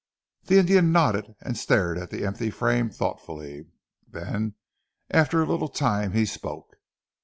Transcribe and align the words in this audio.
The 0.45 0.57
Indian 0.57 0.91
nodded 0.91 1.35
and 1.41 1.55
stared 1.55 1.99
at 1.99 2.09
the 2.09 2.25
empty 2.25 2.49
frame 2.49 2.89
thoughtfully, 2.89 3.67
then 4.07 4.55
after 5.11 5.43
a 5.43 5.45
little 5.45 5.69
time 5.69 6.13
he 6.13 6.25
spoke. 6.25 6.73